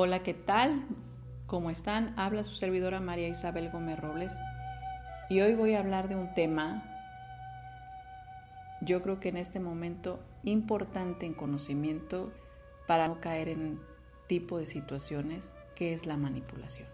Hola, 0.00 0.22
¿qué 0.22 0.32
tal? 0.32 0.86
¿Cómo 1.48 1.70
están? 1.70 2.14
Habla 2.16 2.44
su 2.44 2.54
servidora 2.54 3.00
María 3.00 3.26
Isabel 3.26 3.68
Gómez 3.68 3.98
Robles 3.98 4.32
y 5.28 5.40
hoy 5.40 5.56
voy 5.56 5.74
a 5.74 5.80
hablar 5.80 6.08
de 6.08 6.14
un 6.14 6.32
tema, 6.34 6.84
yo 8.80 9.02
creo 9.02 9.18
que 9.18 9.30
en 9.30 9.36
este 9.36 9.58
momento 9.58 10.20
importante 10.44 11.26
en 11.26 11.34
conocimiento 11.34 12.30
para 12.86 13.08
no 13.08 13.20
caer 13.20 13.48
en 13.48 13.80
tipo 14.28 14.58
de 14.58 14.66
situaciones, 14.66 15.52
que 15.74 15.92
es 15.92 16.06
la 16.06 16.16
manipulación. 16.16 16.86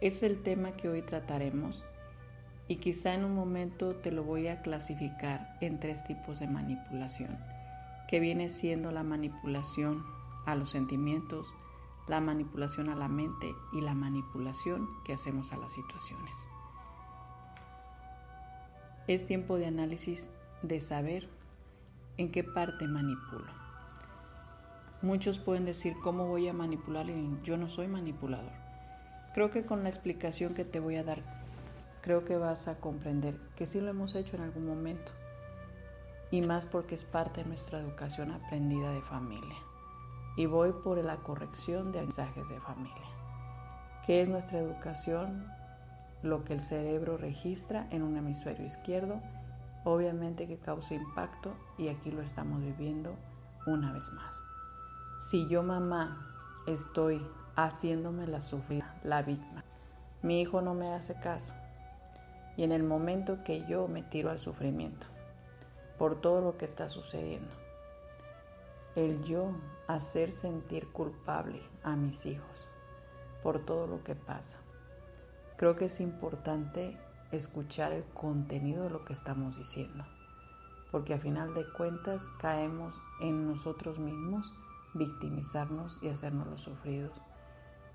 Es 0.00 0.22
el 0.22 0.40
tema 0.40 0.76
que 0.76 0.88
hoy 0.88 1.02
trataremos 1.02 1.84
y 2.68 2.76
quizá 2.76 3.12
en 3.12 3.24
un 3.24 3.34
momento 3.34 3.96
te 3.96 4.12
lo 4.12 4.22
voy 4.22 4.46
a 4.46 4.62
clasificar 4.62 5.56
en 5.60 5.80
tres 5.80 6.04
tipos 6.04 6.38
de 6.38 6.46
manipulación, 6.46 7.36
que 8.06 8.20
viene 8.20 8.50
siendo 8.50 8.92
la 8.92 9.02
manipulación 9.02 10.04
a 10.46 10.54
los 10.54 10.70
sentimientos, 10.70 11.52
la 12.08 12.20
manipulación 12.20 12.88
a 12.88 12.96
la 12.96 13.08
mente 13.08 13.54
y 13.72 13.80
la 13.80 13.94
manipulación 13.94 14.88
que 15.04 15.12
hacemos 15.12 15.52
a 15.52 15.56
las 15.56 15.72
situaciones. 15.72 16.48
Es 19.06 19.26
tiempo 19.26 19.56
de 19.56 19.66
análisis 19.66 20.30
de 20.62 20.80
saber 20.80 21.28
en 22.16 22.30
qué 22.30 22.44
parte 22.44 22.86
manipulo. 22.86 23.52
Muchos 25.00 25.38
pueden 25.38 25.64
decir, 25.64 25.94
¿cómo 26.02 26.26
voy 26.28 26.48
a 26.48 26.52
manipular? 26.52 27.08
Y 27.08 27.38
yo 27.42 27.56
no 27.56 27.68
soy 27.68 27.88
manipulador. 27.88 28.52
Creo 29.34 29.50
que 29.50 29.66
con 29.66 29.82
la 29.82 29.88
explicación 29.88 30.54
que 30.54 30.64
te 30.64 30.78
voy 30.78 30.96
a 30.96 31.04
dar, 31.04 31.22
creo 32.02 32.24
que 32.24 32.36
vas 32.36 32.68
a 32.68 32.78
comprender 32.78 33.36
que 33.56 33.66
sí 33.66 33.80
lo 33.80 33.88
hemos 33.88 34.14
hecho 34.14 34.36
en 34.36 34.42
algún 34.42 34.66
momento. 34.66 35.10
Y 36.30 36.42
más 36.42 36.66
porque 36.66 36.94
es 36.94 37.04
parte 37.04 37.42
de 37.42 37.48
nuestra 37.48 37.80
educación 37.80 38.30
aprendida 38.30 38.92
de 38.92 39.02
familia 39.02 39.56
y 40.36 40.46
voy 40.46 40.72
por 40.72 40.98
la 40.98 41.18
corrección 41.18 41.92
de 41.92 42.00
mensajes 42.00 42.48
de 42.48 42.60
familia. 42.60 43.02
¿Qué 44.06 44.22
es 44.22 44.28
nuestra 44.28 44.58
educación? 44.58 45.46
Lo 46.22 46.44
que 46.44 46.54
el 46.54 46.60
cerebro 46.60 47.16
registra 47.16 47.86
en 47.90 48.02
un 48.02 48.16
hemisferio 48.16 48.64
izquierdo, 48.64 49.20
obviamente 49.84 50.46
que 50.46 50.58
causa 50.58 50.94
impacto 50.94 51.54
y 51.78 51.88
aquí 51.88 52.10
lo 52.10 52.22
estamos 52.22 52.60
viviendo 52.60 53.14
una 53.66 53.92
vez 53.92 54.12
más. 54.12 54.42
Si 55.18 55.48
yo 55.48 55.62
mamá 55.62 56.28
estoy 56.66 57.24
haciéndome 57.56 58.26
la 58.26 58.40
sufrida, 58.40 58.94
la 59.04 59.22
víctima, 59.22 59.64
mi 60.22 60.40
hijo 60.40 60.62
no 60.62 60.74
me 60.74 60.92
hace 60.94 61.14
caso 61.14 61.54
y 62.56 62.64
en 62.64 62.72
el 62.72 62.82
momento 62.82 63.42
que 63.44 63.64
yo 63.66 63.88
me 63.88 64.02
tiro 64.02 64.30
al 64.30 64.38
sufrimiento 64.38 65.06
por 65.98 66.20
todo 66.20 66.40
lo 66.40 66.56
que 66.56 66.64
está 66.64 66.88
sucediendo, 66.88 67.61
el 68.94 69.24
yo 69.24 69.52
hacer 69.86 70.32
sentir 70.32 70.88
culpable 70.88 71.62
a 71.82 71.96
mis 71.96 72.26
hijos 72.26 72.68
por 73.42 73.64
todo 73.64 73.86
lo 73.86 74.04
que 74.04 74.14
pasa. 74.14 74.58
Creo 75.56 75.76
que 75.76 75.86
es 75.86 76.00
importante 76.00 76.98
escuchar 77.30 77.92
el 77.92 78.04
contenido 78.04 78.84
de 78.84 78.90
lo 78.90 79.04
que 79.04 79.14
estamos 79.14 79.56
diciendo, 79.56 80.04
porque 80.90 81.14
a 81.14 81.18
final 81.18 81.54
de 81.54 81.64
cuentas 81.72 82.28
caemos 82.38 83.00
en 83.20 83.46
nosotros 83.46 83.98
mismos 83.98 84.52
victimizarnos 84.92 85.98
y 86.02 86.08
hacernos 86.08 86.46
los 86.46 86.60
sufridos. 86.60 87.18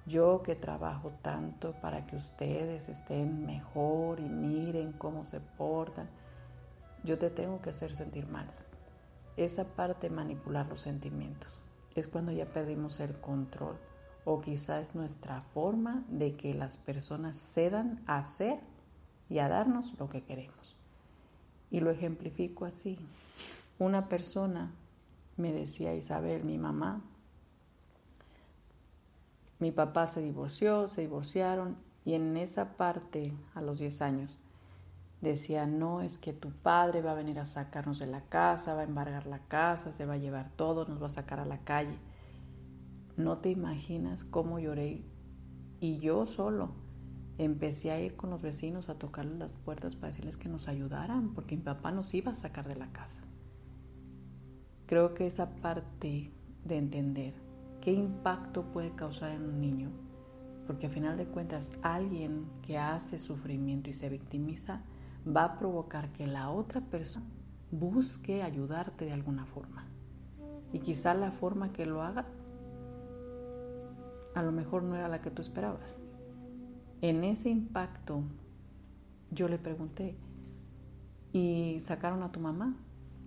Yo 0.07 0.41
que 0.41 0.55
trabajo 0.55 1.11
tanto 1.21 1.73
para 1.79 2.07
que 2.07 2.15
ustedes 2.15 2.89
estén 2.89 3.45
mejor 3.45 4.19
y 4.19 4.29
miren 4.29 4.93
cómo 4.93 5.25
se 5.25 5.41
portan, 5.41 6.09
yo 7.03 7.19
te 7.19 7.29
tengo 7.29 7.61
que 7.61 7.69
hacer 7.69 7.95
sentir 7.95 8.25
mal 8.27 8.51
esa 9.37 9.65
parte 9.75 10.09
de 10.09 10.15
manipular 10.15 10.67
los 10.67 10.81
sentimientos. 10.81 11.59
Es 11.95 12.07
cuando 12.07 12.31
ya 12.31 12.45
perdimos 12.45 12.99
el 12.99 13.15
control 13.19 13.77
o 14.25 14.41
quizás 14.41 14.89
es 14.89 14.95
nuestra 14.95 15.41
forma 15.53 16.03
de 16.09 16.35
que 16.35 16.53
las 16.53 16.75
personas 16.75 17.37
cedan 17.37 18.03
a 18.07 18.17
hacer 18.17 18.59
y 19.29 19.39
a 19.39 19.47
darnos 19.47 19.97
lo 19.99 20.09
que 20.09 20.23
queremos. 20.23 20.75
Y 21.71 21.79
lo 21.79 21.91
ejemplifico 21.91 22.65
así. 22.65 22.97
Una 23.79 24.09
persona 24.09 24.71
me 25.37 25.53
decía 25.53 25.93
Isabel, 25.93 26.43
mi 26.43 26.57
mamá, 26.57 27.01
mi 29.59 29.71
papá 29.71 30.07
se 30.07 30.21
divorció, 30.21 30.87
se 30.87 31.01
divorciaron 31.01 31.77
y 32.05 32.13
en 32.13 32.37
esa 32.37 32.77
parte, 32.77 33.33
a 33.53 33.61
los 33.61 33.79
10 33.79 34.01
años, 34.01 34.37
Decía, 35.21 35.65
no, 35.65 36.01
es 36.01 36.17
que 36.17 36.31
tu 36.31 36.51
padre 36.51 37.01
va 37.01 37.11
a 37.11 37.15
venir 37.15 37.39
a 37.39 37.45
sacarnos 37.45 37.99
de 37.99 38.07
la 38.07 38.21
casa, 38.21 38.75
va 38.75 38.81
a 38.81 38.85
embargar 38.85 39.25
la 39.25 39.39
casa, 39.39 39.91
se 39.91 40.05
va 40.05 40.13
a 40.13 40.17
llevar 40.17 40.51
todo, 40.55 40.85
nos 40.85 41.01
va 41.01 41.07
a 41.07 41.11
sacar 41.11 41.39
a 41.39 41.45
la 41.45 41.59
calle. 41.59 41.97
No 43.15 43.39
te 43.39 43.49
imaginas 43.49 44.23
cómo 44.23 44.59
lloré. 44.59 45.03
Y 45.79 45.97
yo 45.99 46.25
solo 46.25 46.71
empecé 47.39 47.91
a 47.91 47.99
ir 47.99 48.15
con 48.15 48.29
los 48.29 48.41
vecinos 48.41 48.89
a 48.89 48.95
tocarles 48.95 49.37
las 49.37 49.53
puertas 49.53 49.95
para 49.95 50.07
decirles 50.07 50.37
que 50.37 50.49
nos 50.49 50.67
ayudaran, 50.67 51.33
porque 51.33 51.55
mi 51.55 51.63
papá 51.63 51.91
nos 51.91 52.13
iba 52.13 52.31
a 52.31 52.35
sacar 52.35 52.67
de 52.67 52.75
la 52.75 52.91
casa. 52.91 53.23
Creo 54.85 55.13
que 55.13 55.27
esa 55.27 55.55
parte 55.55 56.31
de 56.63 56.77
entender 56.77 57.33
qué 57.81 57.91
impacto 57.91 58.71
puede 58.71 58.95
causar 58.95 59.31
en 59.31 59.43
un 59.43 59.61
niño, 59.61 59.91
porque 60.65 60.87
a 60.87 60.89
final 60.89 61.17
de 61.17 61.25
cuentas 61.25 61.73
alguien 61.81 62.45
que 62.61 62.77
hace 62.77 63.19
sufrimiento 63.19 63.89
y 63.89 63.93
se 63.93 64.09
victimiza, 64.09 64.83
va 65.35 65.43
a 65.43 65.59
provocar 65.59 66.11
que 66.11 66.27
la 66.27 66.49
otra 66.49 66.81
persona 66.81 67.25
busque 67.71 68.43
ayudarte 68.43 69.05
de 69.05 69.13
alguna 69.13 69.45
forma. 69.45 69.85
Y 70.73 70.79
quizá 70.79 71.13
la 71.13 71.31
forma 71.31 71.71
que 71.71 71.85
lo 71.85 72.01
haga 72.01 72.25
a 74.37 74.43
lo 74.43 74.51
mejor 74.51 74.83
no 74.83 74.95
era 74.95 75.07
la 75.07 75.19
que 75.19 75.31
tú 75.31 75.41
esperabas. 75.41 75.97
En 77.01 77.23
ese 77.23 77.49
impacto 77.49 78.21
yo 79.31 79.47
le 79.47 79.57
pregunté, 79.57 80.15
¿y 81.33 81.79
sacaron 81.79 82.21
a 82.21 82.31
tu 82.31 82.39
mamá? 82.39 82.75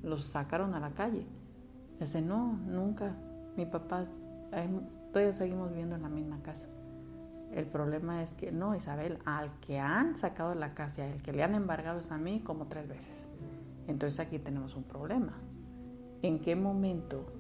¿Los 0.03 0.25
sacaron 0.25 0.75
a 0.75 0.81
la 0.81 0.91
calle? 0.91 1.27
Dice, 1.99 2.23
no, 2.23 2.53
nunca. 2.67 3.17
Mi 3.57 3.67
papá, 3.67 4.07
todavía 5.13 5.35
seguimos 5.35 5.71
viviendo 5.71 5.97
en 5.97 6.03
la 6.03 6.09
misma 6.09 6.41
casa. 6.43 6.69
El 7.53 7.67
problema 7.67 8.23
es 8.23 8.35
que 8.35 8.53
no, 8.53 8.77
Isabel, 8.77 9.19
al 9.25 9.51
que 9.61 9.79
han 9.81 10.17
sacado 10.17 10.55
la 10.55 10.75
casa, 10.75 11.07
el 11.07 11.21
que 11.21 11.33
le 11.33 11.43
han 11.43 11.55
embargado 11.55 12.01
es 12.01 12.13
a 12.13 12.19
mí 12.19 12.41
como 12.41 12.67
tres 12.67 12.89
veces. 12.89 13.29
Entonces 13.89 14.21
aquí 14.21 14.39
tenemos 14.39 14.77
un 14.77 14.85
problema. 14.85 15.35
¿En 16.23 16.41
qué 16.41 16.55
momento 16.55 17.33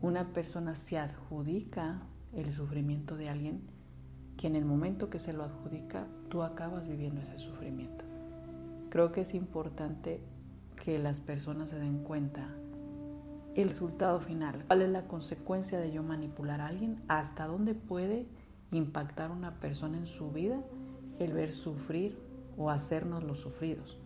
una 0.00 0.32
persona 0.32 0.74
se 0.74 0.98
adjudica 0.98 2.02
el 2.32 2.50
sufrimiento 2.50 3.16
de 3.16 3.28
alguien 3.28 3.62
que 4.36 4.48
en 4.48 4.56
el 4.56 4.64
momento 4.64 5.08
que 5.08 5.20
se 5.20 5.32
lo 5.32 5.44
adjudica 5.44 6.08
tú 6.28 6.42
acabas 6.42 6.88
viviendo 6.88 7.20
ese 7.20 7.38
sufrimiento? 7.38 8.04
Creo 8.90 9.12
que 9.12 9.20
es 9.20 9.34
importante 9.34 10.20
que 10.82 10.98
las 10.98 11.20
personas 11.20 11.70
se 11.70 11.78
den 11.78 12.02
cuenta 12.02 12.48
el 13.54 13.68
resultado 13.68 14.20
final. 14.20 14.64
¿Cuál 14.66 14.82
es 14.82 14.88
la 14.88 15.06
consecuencia 15.06 15.78
de 15.78 15.92
yo 15.92 16.02
manipular 16.02 16.60
a 16.60 16.66
alguien? 16.66 17.02
¿Hasta 17.06 17.46
dónde 17.46 17.74
puede 17.74 18.26
impactar 18.72 19.30
a 19.30 19.34
una 19.34 19.60
persona 19.60 19.98
en 19.98 20.06
su 20.06 20.30
vida 20.30 20.62
el 21.18 21.32
ver 21.32 21.52
sufrir 21.52 22.18
o 22.56 22.70
hacernos 22.70 23.22
los 23.22 23.40
sufridos. 23.40 23.98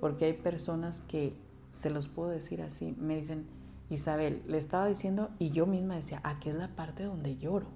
Porque 0.00 0.26
hay 0.26 0.32
personas 0.34 1.00
que, 1.00 1.36
se 1.70 1.90
los 1.90 2.06
puedo 2.06 2.30
decir 2.30 2.62
así, 2.62 2.94
me 3.00 3.16
dicen, 3.16 3.46
Isabel, 3.90 4.42
le 4.46 4.58
estaba 4.58 4.86
diciendo 4.86 5.30
y 5.38 5.50
yo 5.50 5.66
misma 5.66 5.96
decía, 5.96 6.20
aquí 6.22 6.50
es 6.50 6.54
la 6.54 6.76
parte 6.76 7.02
donde 7.02 7.36
lloro. 7.36 7.66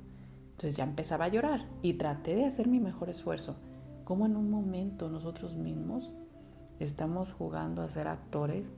Entonces 0.52 0.76
ya 0.76 0.84
empezaba 0.84 1.26
a 1.26 1.28
llorar 1.28 1.68
y 1.82 1.94
traté 1.94 2.36
de 2.36 2.44
hacer 2.44 2.68
mi 2.68 2.80
mejor 2.80 3.10
esfuerzo. 3.10 3.56
Como 4.04 4.26
en 4.26 4.36
un 4.36 4.50
momento 4.50 5.08
nosotros 5.08 5.56
mismos 5.56 6.12
estamos 6.78 7.32
jugando 7.32 7.82
a 7.82 7.90
ser 7.90 8.06
actores 8.06 8.72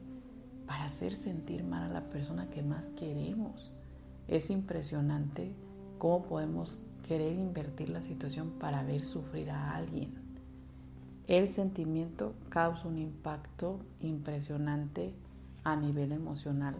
para 0.67 0.85
hacer 0.85 1.15
sentir 1.15 1.65
mal 1.65 1.91
a 1.91 1.93
la 1.93 2.11
persona 2.11 2.49
que 2.49 2.63
más 2.63 2.91
queremos. 2.91 3.77
Es 4.27 4.51
impresionante 4.51 5.55
cómo 5.99 6.23
podemos 6.23 6.81
querer 7.11 7.35
invertir 7.35 7.89
la 7.89 8.03
situación 8.03 8.51
para 8.61 8.85
ver 8.85 9.05
sufrir 9.05 9.51
a 9.51 9.75
alguien. 9.75 10.13
el 11.27 11.49
sentimiento 11.49 12.37
causa 12.51 12.87
un 12.87 12.99
impacto 12.99 13.81
impresionante 13.99 15.13
a 15.65 15.75
nivel 15.75 16.13
emocional, 16.13 16.77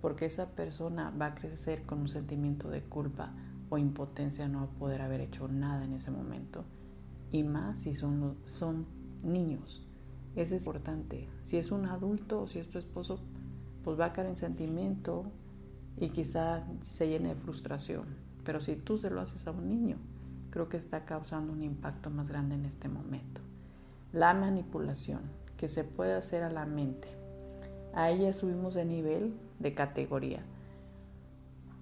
porque 0.00 0.24
esa 0.24 0.46
persona 0.52 1.10
va 1.10 1.26
a 1.26 1.34
crecer 1.34 1.82
con 1.82 1.98
un 1.98 2.08
sentimiento 2.08 2.70
de 2.70 2.80
culpa 2.80 3.34
o 3.68 3.76
impotencia 3.76 4.48
no 4.48 4.62
a 4.62 4.70
poder 4.70 5.02
haber 5.02 5.20
hecho 5.20 5.46
nada 5.46 5.84
en 5.84 5.92
ese 5.92 6.10
momento. 6.10 6.64
Y 7.30 7.42
más 7.42 7.80
si 7.80 7.92
son, 7.92 8.38
son 8.46 8.86
niños. 9.22 9.86
Eso 10.36 10.56
es 10.56 10.62
importante. 10.66 11.28
Si 11.42 11.58
es 11.58 11.70
un 11.70 11.84
adulto 11.84 12.40
o 12.40 12.48
si 12.48 12.60
es 12.60 12.70
tu 12.70 12.78
esposo, 12.78 13.20
pues 13.84 14.00
va 14.00 14.06
a 14.06 14.12
caer 14.14 14.28
en 14.28 14.36
sentimiento 14.36 15.30
y 15.98 16.08
quizá 16.08 16.66
se 16.80 17.10
llene 17.10 17.34
de 17.34 17.34
frustración. 17.34 18.27
Pero 18.48 18.62
si 18.62 18.76
tú 18.76 18.96
se 18.96 19.10
lo 19.10 19.20
haces 19.20 19.46
a 19.46 19.50
un 19.50 19.68
niño, 19.68 19.98
creo 20.48 20.70
que 20.70 20.78
está 20.78 21.04
causando 21.04 21.52
un 21.52 21.62
impacto 21.62 22.08
más 22.08 22.30
grande 22.30 22.54
en 22.54 22.64
este 22.64 22.88
momento. 22.88 23.42
La 24.10 24.32
manipulación 24.32 25.20
que 25.58 25.68
se 25.68 25.84
puede 25.84 26.14
hacer 26.14 26.42
a 26.42 26.50
la 26.50 26.64
mente. 26.64 27.08
A 27.92 28.10
ella 28.10 28.32
subimos 28.32 28.72
de 28.72 28.86
nivel, 28.86 29.34
de 29.58 29.74
categoría, 29.74 30.40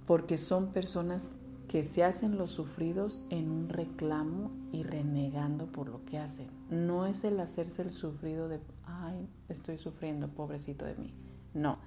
porque 0.08 0.38
son 0.38 0.72
personas 0.72 1.36
que 1.68 1.84
se 1.84 2.02
hacen 2.02 2.36
los 2.36 2.50
sufridos 2.50 3.24
en 3.30 3.48
un 3.52 3.68
reclamo 3.68 4.50
y 4.72 4.82
renegando 4.82 5.66
por 5.66 5.88
lo 5.88 6.04
que 6.04 6.18
hacen. 6.18 6.48
No 6.68 7.06
es 7.06 7.22
el 7.22 7.38
hacerse 7.38 7.82
el 7.82 7.92
sufrido 7.92 8.48
de, 8.48 8.58
ay, 8.86 9.28
estoy 9.48 9.78
sufriendo, 9.78 10.26
pobrecito 10.26 10.84
de 10.84 10.96
mí. 10.96 11.14
No, 11.54 11.78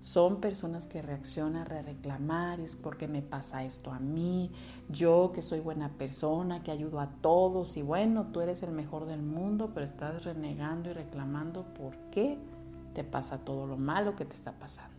son 0.00 0.40
personas 0.40 0.86
que 0.86 1.02
reaccionan 1.02 1.62
a 1.62 1.82
reclamar, 1.82 2.60
es 2.60 2.76
porque 2.76 3.08
me 3.08 3.22
pasa 3.22 3.64
esto 3.64 3.92
a 3.92 3.98
mí, 3.98 4.50
yo 4.88 5.32
que 5.34 5.42
soy 5.42 5.60
buena 5.60 5.90
persona, 5.90 6.62
que 6.62 6.70
ayudo 6.70 7.00
a 7.00 7.10
todos 7.20 7.76
y 7.76 7.82
bueno, 7.82 8.26
tú 8.26 8.40
eres 8.40 8.62
el 8.62 8.70
mejor 8.70 9.06
del 9.06 9.22
mundo, 9.22 9.72
pero 9.74 9.84
estás 9.84 10.24
renegando 10.24 10.90
y 10.90 10.92
reclamando 10.92 11.64
por 11.74 11.96
qué 12.10 12.38
te 12.94 13.02
pasa 13.02 13.38
todo 13.38 13.66
lo 13.66 13.76
malo 13.76 14.14
que 14.14 14.24
te 14.24 14.34
está 14.34 14.52
pasando. 14.52 14.96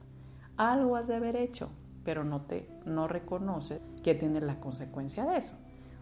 Algo 0.57 0.97
has 0.97 1.07
de 1.07 1.15
haber 1.15 1.37
hecho, 1.37 1.69
pero 2.03 2.25
no 2.25 2.41
te 2.41 2.69
no 2.85 3.07
reconoces 3.07 3.79
que 4.03 4.15
tienes 4.15 4.43
la 4.43 4.59
consecuencia 4.59 5.25
de 5.25 5.37
eso. 5.37 5.53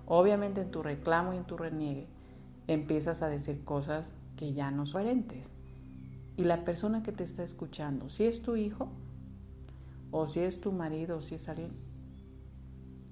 Obviamente 0.08 0.62
en 0.62 0.72
tu 0.72 0.82
reclamo 0.82 1.34
y 1.34 1.38
en 1.38 1.44
tu 1.44 1.58
reniegue 1.58 2.08
empiezas 2.66 3.22
a 3.22 3.30
decir 3.30 3.64
cosas 3.64 4.18
que 4.36 4.54
ya 4.54 4.72
no 4.72 4.86
son 4.86 5.04
coherentes 5.04 5.52
y 6.38 6.44
la 6.44 6.63
persona 6.63 7.04
que 7.04 7.12
te 7.12 7.24
está 7.24 7.44
escuchando, 7.44 8.10
si 8.10 8.25
es 8.25 8.42
tu 8.42 8.56
hijo, 8.56 8.89
o 10.12 10.28
si 10.28 10.39
es 10.39 10.62
tu 10.62 10.72
marido, 10.72 11.18
o 11.18 11.22
si 11.22 11.36
es 11.36 11.50
alguien, 11.50 11.72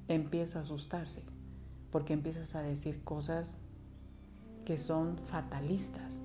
empieza 0.07 0.59
a 0.59 0.61
asustarse, 0.61 1.23
porque 1.91 2.13
empiezas 2.13 2.55
a 2.55 2.61
decir 2.61 3.03
cosas 3.03 3.59
que 4.63 4.77
son 4.77 5.17
fatalistas. 5.25 6.21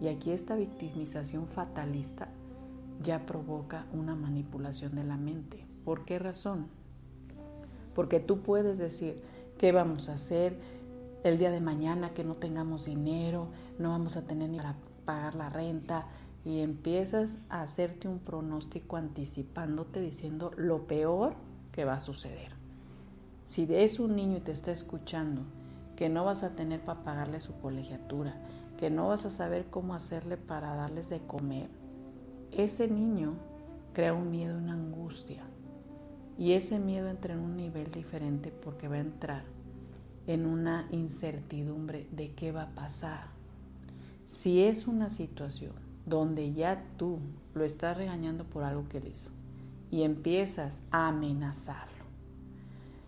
Y 0.00 0.08
aquí 0.08 0.30
esta 0.30 0.56
victimización 0.56 1.46
fatalista 1.46 2.28
ya 3.02 3.26
provoca 3.26 3.86
una 3.92 4.14
manipulación 4.14 4.94
de 4.94 5.04
la 5.04 5.18
mente. 5.18 5.66
¿Por 5.84 6.06
qué 6.06 6.18
razón? 6.18 6.68
Porque 7.94 8.18
tú 8.18 8.40
puedes 8.40 8.78
decir, 8.78 9.22
¿qué 9.58 9.72
vamos 9.72 10.08
a 10.08 10.14
hacer 10.14 10.58
el 11.22 11.38
día 11.38 11.50
de 11.50 11.60
mañana 11.60 12.14
que 12.14 12.24
no 12.24 12.34
tengamos 12.34 12.86
dinero, 12.86 13.48
no 13.78 13.90
vamos 13.90 14.16
a 14.16 14.22
tener 14.22 14.48
ni 14.48 14.56
para 14.56 14.76
pagar 15.04 15.34
la 15.34 15.50
renta, 15.50 16.06
y 16.44 16.60
empiezas 16.60 17.38
a 17.48 17.62
hacerte 17.62 18.08
un 18.08 18.18
pronóstico 18.18 18.96
anticipándote 18.96 20.00
diciendo 20.00 20.52
lo 20.56 20.86
peor 20.86 21.34
que 21.72 21.84
va 21.84 21.94
a 21.94 22.00
suceder. 22.00 22.52
Si 23.44 23.66
es 23.70 24.00
un 24.00 24.16
niño 24.16 24.38
y 24.38 24.40
te 24.40 24.52
está 24.52 24.72
escuchando, 24.72 25.42
que 25.96 26.08
no 26.08 26.24
vas 26.24 26.42
a 26.42 26.54
tener 26.54 26.80
para 26.80 27.04
pagarle 27.04 27.40
su 27.40 27.58
colegiatura, 27.60 28.40
que 28.78 28.88
no 28.90 29.08
vas 29.08 29.26
a 29.26 29.30
saber 29.30 29.66
cómo 29.68 29.94
hacerle 29.94 30.38
para 30.38 30.74
darles 30.74 31.10
de 31.10 31.20
comer, 31.20 31.68
ese 32.52 32.88
niño 32.88 33.34
crea 33.92 34.14
un 34.14 34.30
miedo, 34.30 34.56
una 34.56 34.72
angustia. 34.72 35.42
Y 36.38 36.52
ese 36.52 36.78
miedo 36.78 37.08
entra 37.08 37.34
en 37.34 37.40
un 37.40 37.56
nivel 37.56 37.90
diferente 37.90 38.50
porque 38.50 38.88
va 38.88 38.96
a 38.96 39.00
entrar 39.00 39.44
en 40.26 40.46
una 40.46 40.88
incertidumbre 40.90 42.08
de 42.12 42.32
qué 42.32 42.50
va 42.50 42.62
a 42.62 42.74
pasar. 42.74 43.24
Si 44.24 44.62
es 44.62 44.86
una 44.86 45.10
situación 45.10 45.89
donde 46.10 46.52
ya 46.52 46.84
tú 46.98 47.20
lo 47.54 47.64
estás 47.64 47.96
regañando 47.96 48.44
por 48.44 48.64
algo 48.64 48.86
que 48.88 48.98
él 48.98 49.06
hizo 49.06 49.30
y 49.90 50.02
empiezas 50.02 50.82
a 50.90 51.08
amenazarlo. 51.08 52.04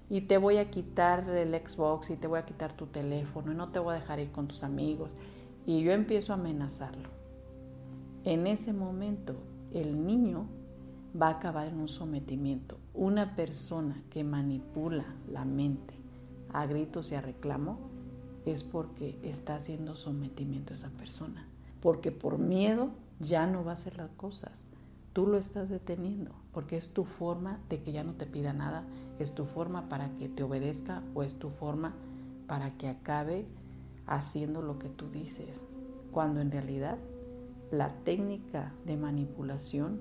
Y 0.09 0.23
te 0.23 0.39
voy 0.39 0.59
a 0.59 0.71
quitar 0.71 1.29
el 1.29 1.55
Xbox 1.55 2.11
y 2.11 2.17
te 2.17 2.27
voy 2.27 2.39
a 2.39 2.45
quitar 2.45 2.73
tu 2.73 2.87
teléfono 2.87 3.53
y 3.53 3.57
no 3.57 3.71
te 3.71 3.79
voy 3.79 3.93
a 3.93 4.01
dejar 4.01 4.21
ir 4.21 4.31
con 4.31 4.47
tus 4.47 4.63
amigos. 4.63 5.13
Y 5.67 5.83
yo 5.83 5.93
empiezo 5.93 6.33
a 6.33 6.37
amenazarlo. 6.37 7.09
En 8.25 8.47
ese 8.47 8.73
momento 8.73 9.35
el 9.73 10.07
niño 10.07 10.47
va 11.21 11.29
a 11.29 11.33
acabar 11.33 11.67
en 11.67 11.81
un 11.81 11.89
sometimiento. 11.89 12.79
Una 12.95 13.35
persona 13.35 14.03
que 14.11 14.23
manipula 14.23 15.07
la 15.31 15.45
mente 15.45 15.95
a 16.53 16.67
gritos 16.67 17.11
y 17.11 17.17
a 17.17 17.21
reclamo 17.21 17.79
es 18.45 18.65
porque 18.65 19.19
está 19.23 19.55
haciendo 19.55 19.97
sometimiento 19.97 20.73
a 20.73 20.75
esa 20.75 20.91
persona 20.91 21.49
porque 21.83 22.13
por 22.13 22.39
miedo 22.39 22.91
ya 23.19 23.47
no 23.47 23.65
va 23.65 23.73
a 23.73 23.75
hacer 23.75 23.97
las 23.97 24.11
cosas. 24.11 24.65
Tú 25.13 25.27
lo 25.27 25.37
estás 25.37 25.69
deteniendo, 25.69 26.31
porque 26.53 26.77
es 26.77 26.95
tu 26.95 27.05
forma 27.05 27.61
de 27.69 27.83
que 27.83 27.93
ya 27.93 28.05
no 28.05 28.15
te 28.15 28.25
pida 28.25 28.55
nada, 28.55 28.85
es 29.19 29.35
tu 29.35 29.45
forma 29.45 29.89
para 29.89 30.09
que 30.17 30.29
te 30.29 30.45
obedezca 30.45 31.03
o 31.15 31.23
es 31.23 31.35
tu 31.35 31.51
forma 31.51 31.93
para 32.47 32.71
que 32.79 32.89
acabe 32.89 33.47
haciendo 34.07 34.63
lo 34.63 34.79
que 34.79 34.89
tú 34.89 35.11
dices, 35.11 35.65
cuando 36.13 36.41
en 36.41 36.51
realidad 36.51 36.99
la 37.71 37.93
técnica 38.05 38.73
de 38.87 38.97
manipulación 38.97 40.01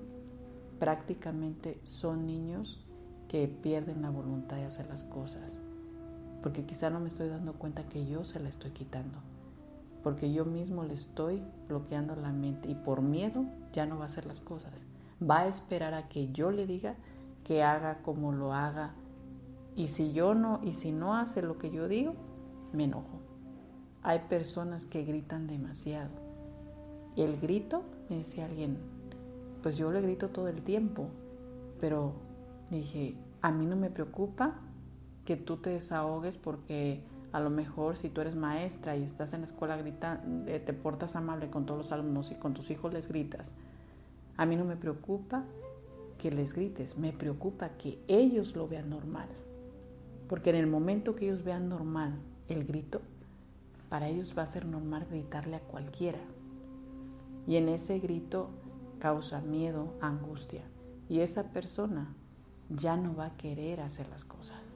prácticamente 0.78 1.80
son 1.84 2.26
niños 2.26 2.84
que 3.28 3.48
pierden 3.48 4.02
la 4.02 4.10
voluntad 4.10 4.56
de 4.56 4.64
hacer 4.64 4.86
las 4.86 5.04
cosas, 5.04 5.56
porque 6.42 6.64
quizá 6.64 6.90
no 6.90 7.00
me 7.00 7.08
estoy 7.08 7.28
dando 7.28 7.54
cuenta 7.54 7.88
que 7.88 8.06
yo 8.06 8.24
se 8.24 8.40
la 8.40 8.48
estoy 8.48 8.70
quitando 8.70 9.18
porque 10.02 10.32
yo 10.32 10.44
mismo 10.44 10.84
le 10.84 10.94
estoy 10.94 11.42
bloqueando 11.68 12.16
la 12.16 12.32
mente 12.32 12.70
y 12.70 12.74
por 12.74 13.02
miedo 13.02 13.44
ya 13.72 13.86
no 13.86 13.96
va 13.96 14.04
a 14.04 14.06
hacer 14.06 14.26
las 14.26 14.40
cosas. 14.40 14.84
Va 15.22 15.40
a 15.40 15.48
esperar 15.48 15.94
a 15.94 16.08
que 16.08 16.32
yo 16.32 16.50
le 16.50 16.66
diga 16.66 16.96
que 17.44 17.62
haga 17.62 18.02
como 18.02 18.32
lo 18.32 18.52
haga 18.52 18.94
y 19.76 19.88
si 19.88 20.12
yo 20.12 20.34
no 20.34 20.60
y 20.62 20.72
si 20.72 20.92
no 20.92 21.14
hace 21.14 21.42
lo 21.42 21.58
que 21.58 21.70
yo 21.70 21.88
digo, 21.88 22.14
me 22.72 22.84
enojo. 22.84 23.20
Hay 24.02 24.20
personas 24.28 24.86
que 24.86 25.04
gritan 25.04 25.46
demasiado. 25.46 26.10
Y 27.14 27.22
el 27.22 27.38
grito, 27.38 27.82
me 28.08 28.18
decía 28.18 28.46
alguien, 28.46 28.78
pues 29.62 29.76
yo 29.76 29.92
le 29.92 30.00
grito 30.00 30.28
todo 30.28 30.48
el 30.48 30.62
tiempo, 30.62 31.08
pero 31.80 32.14
dije, 32.70 33.16
a 33.42 33.52
mí 33.52 33.66
no 33.66 33.76
me 33.76 33.90
preocupa 33.90 34.54
que 35.24 35.36
tú 35.36 35.58
te 35.58 35.70
desahogues 35.70 36.38
porque 36.38 37.02
a 37.32 37.40
lo 37.40 37.48
mejor 37.48 37.96
si 37.96 38.10
tú 38.10 38.20
eres 38.20 38.36
maestra 38.36 38.96
y 38.96 39.02
estás 39.02 39.32
en 39.32 39.40
la 39.40 39.46
escuela 39.46 39.76
grita, 39.76 40.22
eh, 40.46 40.60
te 40.60 40.74
portas 40.74 41.16
amable 41.16 41.48
con 41.48 41.64
todos 41.64 41.78
los 41.78 41.92
alumnos 41.92 42.30
y 42.30 42.34
con 42.34 42.52
tus 42.52 42.70
hijos 42.70 42.92
les 42.92 43.08
gritas. 43.08 43.54
A 44.36 44.44
mí 44.44 44.54
no 44.54 44.64
me 44.64 44.76
preocupa 44.76 45.44
que 46.18 46.30
les 46.30 46.52
grites, 46.52 46.98
me 46.98 47.12
preocupa 47.12 47.70
que 47.70 47.98
ellos 48.06 48.54
lo 48.54 48.68
vean 48.68 48.90
normal. 48.90 49.28
Porque 50.28 50.50
en 50.50 50.56
el 50.56 50.66
momento 50.66 51.16
que 51.16 51.26
ellos 51.26 51.42
vean 51.42 51.68
normal 51.68 52.18
el 52.48 52.64
grito, 52.64 53.00
para 53.88 54.08
ellos 54.08 54.34
va 54.36 54.42
a 54.42 54.46
ser 54.46 54.66
normal 54.66 55.06
gritarle 55.08 55.56
a 55.56 55.60
cualquiera. 55.60 56.20
Y 57.46 57.56
en 57.56 57.68
ese 57.68 57.98
grito 57.98 58.50
causa 58.98 59.40
miedo, 59.40 59.94
angustia. 60.00 60.62
Y 61.08 61.20
esa 61.20 61.44
persona 61.50 62.14
ya 62.68 62.96
no 62.96 63.14
va 63.16 63.26
a 63.26 63.36
querer 63.36 63.80
hacer 63.80 64.08
las 64.08 64.24
cosas 64.24 64.71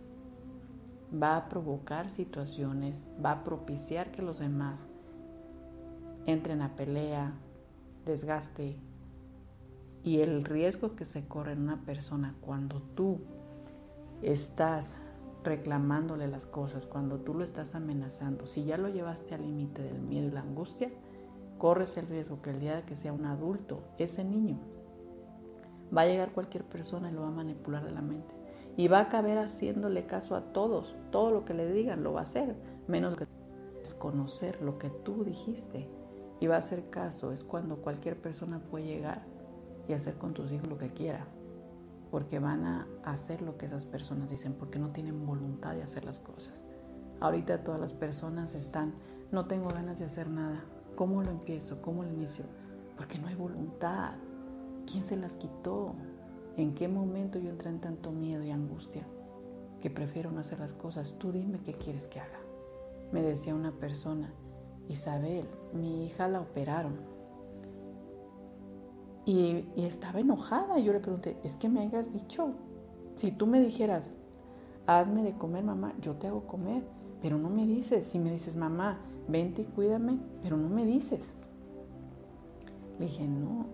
va 1.13 1.37
a 1.37 1.49
provocar 1.49 2.11
situaciones, 2.11 3.07
va 3.25 3.33
a 3.33 3.45
propiciar 3.45 4.11
que 4.11 4.23
los 4.23 4.39
demás 4.39 4.89
entren 6.27 6.63
a 6.63 6.75
pelea, 6.75 7.33
desgaste 8.05 8.77
y 10.03 10.21
el 10.21 10.45
riesgo 10.45 10.95
que 10.95 11.05
se 11.05 11.27
corre 11.27 11.53
en 11.53 11.63
una 11.63 11.83
persona 11.85 12.35
cuando 12.41 12.81
tú 12.81 13.21
estás 14.23 14.99
reclamándole 15.45 16.27
las 16.27 16.47
cosas, 16.47 16.87
cuando 16.87 17.19
tú 17.19 17.35
lo 17.35 17.45
estás 17.45 17.75
amenazando, 17.75 18.47
si 18.47 18.65
ya 18.65 18.77
lo 18.77 18.89
llevaste 18.89 19.35
al 19.35 19.43
límite 19.43 19.83
del 19.83 20.01
miedo 20.01 20.27
y 20.27 20.33
la 20.33 20.41
angustia, 20.41 20.91
corres 21.59 21.97
el 21.97 22.09
riesgo 22.09 22.43
que 22.43 22.51
el 22.51 22.61
día 22.61 22.77
de 22.77 22.83
que 22.83 22.97
sea 22.97 23.13
un 23.13 23.27
adulto, 23.27 23.83
ese 23.99 24.25
niño, 24.25 24.59
va 25.97 26.03
a 26.03 26.07
llegar 26.07 26.33
cualquier 26.33 26.65
persona 26.65 27.11
y 27.11 27.15
lo 27.15 27.23
va 27.23 27.29
a 27.29 27.33
manipular 27.33 27.85
de 27.85 27.93
la 27.93 28.03
mente 28.03 28.46
y 28.77 28.89
va 28.89 29.01
a 29.01 29.09
caber 29.09 29.39
haciéndole 29.39 30.07
caso 30.07 30.37
a 30.37 30.53
todos. 30.53 30.95
Todo 31.11 31.31
lo 31.31 31.45
que 31.45 31.55
le 31.55 31.71
digan 31.73 32.03
lo 32.03 32.13
va 32.13 32.21
a 32.21 32.25
hacer, 32.25 32.57
menos 32.87 33.17
que 33.17 33.27
desconocer 33.79 34.61
lo 34.63 34.79
que 34.79 34.91
tú 34.91 35.25
dijiste. 35.25 35.89
Y 36.41 36.49
va 36.49 36.57
a 36.57 36.59
hacer 36.59 36.91
caso. 36.91 37.33
Es 37.33 37.43
cuando 37.43 37.77
cualquier 37.77 38.21
persona 38.21 38.59
puede 38.59 38.87
llegar 38.87 39.25
y 39.89 39.95
hacer 39.95 40.19
con 40.19 40.35
tus 40.35 40.53
hijos 40.53 40.69
lo 40.69 40.77
que 40.77 40.91
quiera. 40.91 41.27
Porque 42.11 42.39
van 42.39 42.65
a 42.65 42.87
hacer 43.05 43.41
lo 43.41 43.57
que 43.57 43.67
esas 43.67 43.87
personas 43.87 44.31
dicen, 44.31 44.53
porque 44.53 44.79
no 44.79 44.91
tienen 44.91 45.25
voluntad 45.27 45.75
de 45.75 45.83
hacer 45.83 46.05
las 46.05 46.21
cosas. 46.21 46.63
Ahorita 47.21 47.65
todas 47.65 47.81
las 47.81 47.95
personas 47.95 48.55
están 48.55 48.95
no 49.33 49.47
tengo 49.47 49.69
ganas 49.69 49.99
de 49.99 50.05
hacer 50.05 50.29
nada. 50.29 50.65
¿Cómo 50.95 51.23
lo 51.23 51.31
empiezo? 51.31 51.83
¿Cómo 51.83 52.05
lo 52.05 52.11
inicio? 52.11 52.45
Porque 52.97 53.19
no 53.19 53.27
hay 53.27 53.35
voluntad. 53.35 54.15
¿Quién 54.91 55.03
se 55.03 55.17
las 55.17 55.37
quitó? 55.37 55.95
¿En 56.57 56.75
qué 56.75 56.89
momento 56.89 57.39
yo 57.39 57.51
entré 57.51 57.69
en 57.69 57.81
tanto 57.81 58.13
miedo 58.13 58.43
y 58.43 58.51
angustia 58.51 59.07
que 59.81 59.91
prefiero 59.91 60.31
no 60.31 60.41
hacer 60.41 60.59
las 60.59 60.73
cosas? 60.73 61.17
Tú 61.19 61.31
dime 61.31 61.61
qué 61.61 61.75
quieres 61.75 62.07
que 62.07 62.19
haga. 62.19 62.41
Me 63.13 63.21
decía 63.23 63.55
una 63.55 63.73
persona, 63.73 64.33
Isabel, 64.89 65.47
mi 65.75 66.07
hija 66.07 66.29
la 66.29 66.41
operaron. 66.41 66.95
Y, 69.27 69.67
estaba 69.77 70.21
enojada. 70.21 70.79
Yo 70.79 70.93
le 70.93 71.01
pregunté, 71.01 71.37
es 71.45 71.57
que 71.57 71.69
me 71.69 71.81
hayas 71.81 72.13
dicho, 72.15 72.55
si 73.17 73.33
tú 73.33 73.47
me 73.47 73.61
dijeras, 73.61 74.17
hazme 74.87 75.23
de 75.23 75.37
comer, 75.37 75.63
mamá, 75.63 75.93
yo 76.01 76.15
te 76.15 76.29
hago 76.29 76.47
comer, 76.47 76.85
pero 77.21 77.37
no 77.37 77.51
me 77.51 77.67
dices. 77.67 78.07
Si 78.07 78.19
me 78.19 78.31
dices, 78.31 78.57
mamá, 78.57 79.01
vente 79.29 79.63
y 79.63 79.65
cuídame, 79.67 80.21
pero 80.43 80.57
no 80.57 80.71
me 80.71 80.87
dices. 80.87 81.35
Le 82.99 83.07
dije, 83.07 83.27
no, 83.27 83.67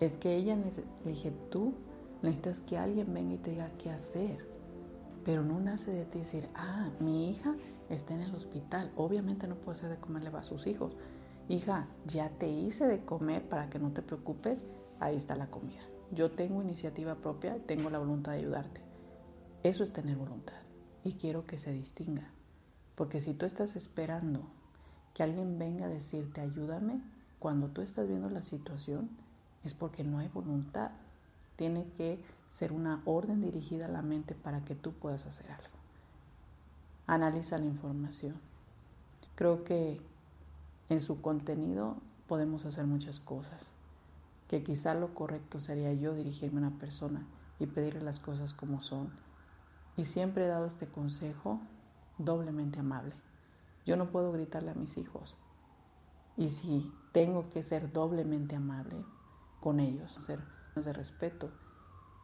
es 0.00 0.18
que 0.18 0.36
ella, 0.36 0.56
le 0.56 1.10
dije, 1.10 1.32
tú 1.48 1.72
necesitas 2.22 2.60
que 2.60 2.78
alguien 2.78 3.12
venga 3.12 3.34
y 3.34 3.38
te 3.38 3.50
diga 3.50 3.70
qué 3.78 3.90
hacer, 3.90 4.46
pero 5.24 5.44
no 5.44 5.60
nace 5.60 5.90
de 5.90 6.04
ti 6.04 6.20
decir, 6.20 6.48
ah, 6.54 6.90
mi 7.00 7.30
hija 7.30 7.54
está 7.88 8.14
en 8.14 8.20
el 8.20 8.34
hospital, 8.34 8.92
obviamente 8.96 9.46
no 9.46 9.56
puedo 9.56 9.72
hacer 9.72 9.90
de 9.90 9.98
comerle 9.98 10.30
a 10.36 10.44
sus 10.44 10.66
hijos. 10.66 10.96
Hija, 11.48 11.88
ya 12.06 12.28
te 12.30 12.48
hice 12.48 12.86
de 12.86 13.04
comer 13.04 13.48
para 13.48 13.70
que 13.70 13.78
no 13.78 13.92
te 13.92 14.02
preocupes, 14.02 14.64
ahí 15.00 15.16
está 15.16 15.34
la 15.34 15.50
comida. 15.50 15.80
Yo 16.10 16.30
tengo 16.30 16.62
iniciativa 16.62 17.16
propia, 17.16 17.58
tengo 17.66 17.90
la 17.90 17.98
voluntad 17.98 18.32
de 18.32 18.38
ayudarte. 18.38 18.80
Eso 19.62 19.82
es 19.82 19.92
tener 19.92 20.16
voluntad 20.16 20.54
y 21.04 21.14
quiero 21.14 21.46
que 21.46 21.58
se 21.58 21.72
distinga. 21.72 22.32
Porque 22.94 23.20
si 23.20 23.34
tú 23.34 23.46
estás 23.46 23.76
esperando 23.76 24.50
que 25.14 25.22
alguien 25.22 25.58
venga 25.58 25.86
a 25.86 25.88
decirte 25.88 26.40
ayúdame, 26.40 27.02
cuando 27.38 27.68
tú 27.68 27.82
estás 27.82 28.08
viendo 28.08 28.28
la 28.28 28.42
situación 28.42 29.10
es 29.64 29.74
porque 29.74 30.04
no 30.04 30.18
hay 30.18 30.28
voluntad. 30.28 30.90
Tiene 31.58 31.84
que 31.98 32.24
ser 32.48 32.72
una 32.72 33.02
orden 33.04 33.42
dirigida 33.42 33.84
a 33.84 33.90
la 33.90 34.00
mente 34.00 34.34
para 34.34 34.64
que 34.64 34.74
tú 34.74 34.92
puedas 34.92 35.26
hacer 35.26 35.50
algo. 35.50 35.76
Analiza 37.06 37.58
la 37.58 37.66
información. 37.66 38.36
Creo 39.34 39.64
que 39.64 40.00
en 40.88 41.00
su 41.00 41.20
contenido 41.20 41.96
podemos 42.28 42.64
hacer 42.64 42.86
muchas 42.86 43.20
cosas. 43.20 43.72
Que 44.48 44.62
quizá 44.62 44.94
lo 44.94 45.12
correcto 45.12 45.60
sería 45.60 45.92
yo 45.92 46.14
dirigirme 46.14 46.60
a 46.60 46.68
una 46.68 46.78
persona 46.78 47.26
y 47.58 47.66
pedirle 47.66 48.00
las 48.00 48.20
cosas 48.20 48.54
como 48.54 48.80
son 48.80 49.10
y 49.98 50.04
siempre 50.04 50.44
he 50.44 50.48
dado 50.48 50.66
este 50.66 50.86
consejo 50.86 51.60
doblemente 52.18 52.78
amable. 52.78 53.14
Yo 53.84 53.96
no 53.96 54.10
puedo 54.10 54.30
gritarle 54.30 54.70
a 54.70 54.74
mis 54.74 54.96
hijos. 54.96 55.36
Y 56.36 56.50
si 56.50 56.92
tengo 57.10 57.50
que 57.50 57.64
ser 57.64 57.92
doblemente 57.92 58.54
amable 58.54 59.04
con 59.60 59.80
ellos, 59.80 60.14
ser 60.18 60.38
de 60.84 60.92
respeto, 60.92 61.50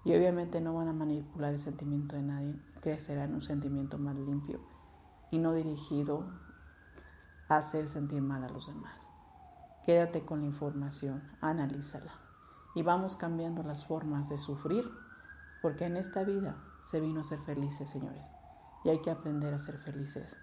y 0.04 0.14
obviamente 0.14 0.60
no 0.60 0.74
van 0.74 0.88
a 0.88 0.92
manipular 0.92 1.52
el 1.52 1.58
sentimiento 1.58 2.16
de 2.16 2.22
nadie, 2.22 2.60
crecerá 2.80 3.24
un 3.24 3.40
sentimiento 3.40 3.98
más 3.98 4.14
limpio 4.16 4.60
y 5.30 5.38
no 5.38 5.54
dirigido 5.54 6.24
a 7.48 7.56
hacer 7.56 7.88
sentir 7.88 8.20
mal 8.22 8.44
a 8.44 8.48
los 8.48 8.66
demás. 8.66 9.08
Quédate 9.84 10.24
con 10.24 10.40
la 10.40 10.46
información, 10.46 11.22
analízala 11.40 12.12
y 12.74 12.82
vamos 12.82 13.16
cambiando 13.16 13.62
las 13.62 13.86
formas 13.86 14.28
de 14.28 14.38
sufrir, 14.38 14.90
porque 15.62 15.86
en 15.86 15.96
esta 15.96 16.24
vida 16.24 16.56
se 16.82 17.00
vino 17.00 17.20
a 17.20 17.24
ser 17.24 17.40
felices, 17.40 17.90
señores. 17.90 18.34
Y 18.84 18.90
hay 18.90 19.00
que 19.00 19.10
aprender 19.10 19.54
a 19.54 19.58
ser 19.58 19.78
felices. 19.78 20.36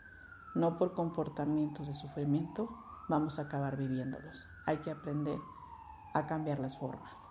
No 0.55 0.77
por 0.77 0.93
comportamientos 0.93 1.87
de 1.87 1.93
sufrimiento 1.93 2.69
vamos 3.07 3.39
a 3.39 3.43
acabar 3.43 3.77
viviéndolos. 3.77 4.47
Hay 4.65 4.77
que 4.77 4.91
aprender 4.91 5.39
a 6.13 6.27
cambiar 6.27 6.59
las 6.59 6.77
formas. 6.77 7.30